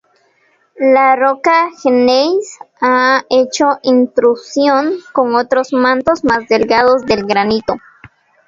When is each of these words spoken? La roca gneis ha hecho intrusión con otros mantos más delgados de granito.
La 0.93 1.03
roca 1.15 1.57
gneis 1.83 2.57
ha 2.81 3.23
hecho 3.29 3.69
intrusión 3.83 4.95
con 5.13 5.35
otros 5.35 5.73
mantos 5.73 6.23
más 6.23 6.47
delgados 6.47 7.05
de 7.05 7.17
granito. 7.17 7.75